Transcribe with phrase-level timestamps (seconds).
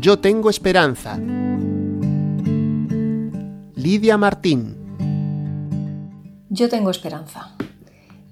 [0.00, 1.18] Yo tengo esperanza.
[3.74, 4.76] Lidia Martín.
[6.50, 7.56] Yo tengo esperanza.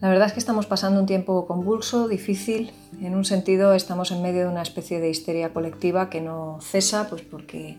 [0.00, 2.70] La verdad es que estamos pasando un tiempo convulso, difícil.
[3.00, 7.08] En un sentido, estamos en medio de una especie de histeria colectiva que no cesa,
[7.08, 7.78] pues porque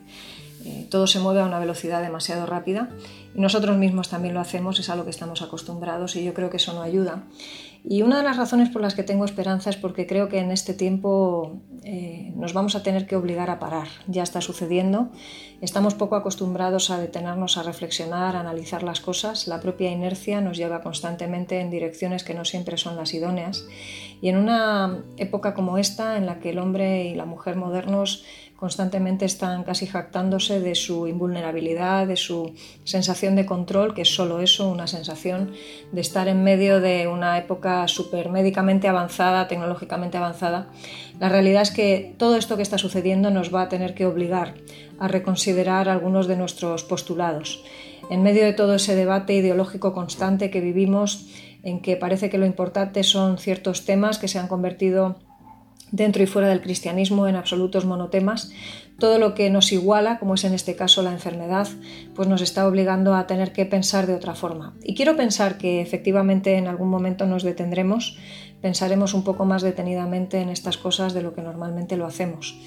[0.65, 2.89] eh, todo se mueve a una velocidad demasiado rápida
[3.33, 6.49] y nosotros mismos también lo hacemos, es a lo que estamos acostumbrados y yo creo
[6.49, 7.23] que eso no ayuda.
[7.89, 10.51] Y una de las razones por las que tengo esperanza es porque creo que en
[10.51, 13.87] este tiempo eh, nos vamos a tener que obligar a parar.
[14.07, 15.09] Ya está sucediendo.
[15.61, 19.47] Estamos poco acostumbrados a detenernos a reflexionar, a analizar las cosas.
[19.47, 23.65] La propia inercia nos lleva constantemente en direcciones que no siempre son las idóneas.
[24.21, 28.25] Y en una época como esta, en la que el hombre y la mujer modernos
[28.57, 34.41] constantemente están casi jactándose de su invulnerabilidad, de su sensación de control, que es solo
[34.41, 35.51] eso, una sensación
[35.91, 40.69] de estar en medio de una época súper médicamente avanzada, tecnológicamente avanzada.
[41.19, 44.55] La realidad es que todo esto que está sucediendo nos va a tener que obligar
[44.99, 47.63] a reconsiderar algunos de nuestros postulados.
[48.09, 51.27] En medio de todo ese debate ideológico constante que vivimos,
[51.61, 55.19] en que parece que lo importante son ciertos temas que se han convertido
[55.91, 58.51] dentro y fuera del cristianismo en absolutos monotemas,
[58.99, 61.67] todo lo que nos iguala, como es en este caso la enfermedad,
[62.15, 64.73] pues nos está obligando a tener que pensar de otra forma.
[64.83, 68.17] Y quiero pensar que efectivamente en algún momento nos detendremos,
[68.61, 72.57] pensaremos un poco más detenidamente en estas cosas de lo que normalmente lo hacemos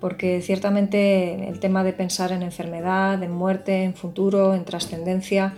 [0.00, 5.54] porque ciertamente el tema de pensar en enfermedad, en muerte, en futuro, en trascendencia,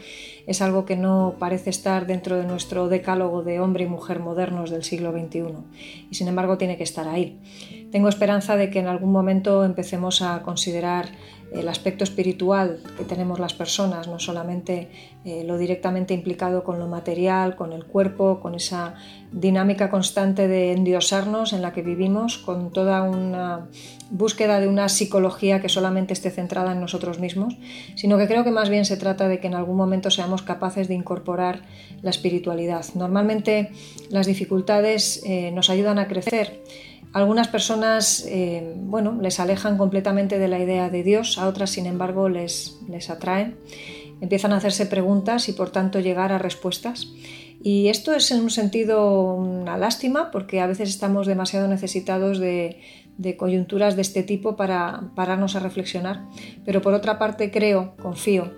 [0.50, 4.70] es algo que no parece estar dentro de nuestro decálogo de hombre y mujer modernos
[4.70, 5.44] del siglo XXI
[6.10, 7.38] y sin embargo tiene que estar ahí.
[7.92, 11.06] Tengo esperanza de que en algún momento empecemos a considerar
[11.52, 14.88] el aspecto espiritual que tenemos las personas, no solamente
[15.24, 18.94] eh, lo directamente implicado con lo material, con el cuerpo, con esa
[19.32, 23.66] dinámica constante de endiosarnos en la que vivimos, con toda una
[24.10, 27.56] búsqueda de una psicología que solamente esté centrada en nosotros mismos,
[27.96, 30.88] sino que creo que más bien se trata de que en algún momento seamos capaces
[30.88, 31.62] de incorporar
[32.02, 32.84] la espiritualidad.
[32.94, 33.70] Normalmente
[34.10, 36.62] las dificultades eh, nos ayudan a crecer
[37.12, 41.86] algunas personas, eh, bueno, les alejan completamente de la idea de Dios, a otras, sin
[41.86, 43.56] embargo, les, les atraen.
[44.20, 47.08] Empiezan a hacerse preguntas y, por tanto, llegar a respuestas.
[47.62, 52.80] Y esto es en un sentido una lástima porque a veces estamos demasiado necesitados de,
[53.20, 56.26] de, coyunturas de este tipo para pararnos a reflexionar.
[56.64, 58.52] Pero por otra parte creo, confío,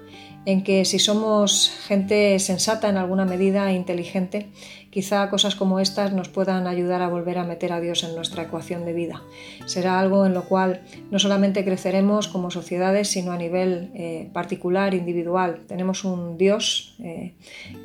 [0.44, 4.48] en que si somos gente sensata en alguna medida e inteligente,
[4.90, 8.42] quizá cosas como estas nos puedan ayudar a volver a meter a Dios en nuestra
[8.42, 9.22] ecuación de vida.
[9.66, 14.94] Será algo en lo cual no solamente creceremos como sociedades, sino a nivel eh, particular,
[14.94, 15.60] individual.
[15.68, 17.34] Tenemos un Dios eh,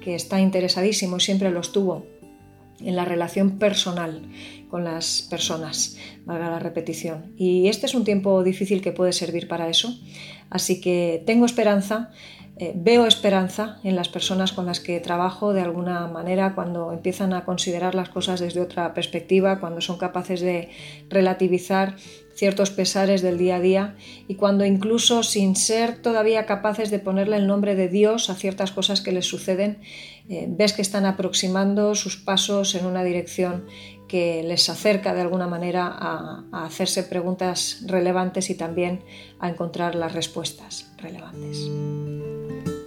[0.03, 2.05] que está interesadísimo y siempre lo estuvo
[2.79, 4.21] en la relación personal
[4.69, 7.33] con las personas, valga la repetición.
[7.37, 9.97] Y este es un tiempo difícil que puede servir para eso.
[10.49, 12.11] Así que tengo esperanza
[12.59, 17.33] eh, veo esperanza en las personas con las que trabajo de alguna manera cuando empiezan
[17.33, 20.69] a considerar las cosas desde otra perspectiva, cuando son capaces de
[21.07, 21.97] relativizar
[22.33, 23.95] ciertos pesares del día a día
[24.27, 28.71] y cuando incluso sin ser todavía capaces de ponerle el nombre de Dios a ciertas
[28.71, 29.79] cosas que les suceden,
[30.27, 33.65] eh, ves que están aproximando sus pasos en una dirección
[34.07, 39.03] que les acerca de alguna manera a, a hacerse preguntas relevantes y también
[39.39, 41.67] a encontrar las respuestas relevantes.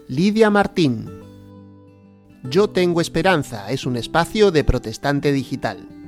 [0.08, 1.10] Lidia Martín.
[2.44, 5.99] Yo tengo esperanza es un espacio de protestante digital.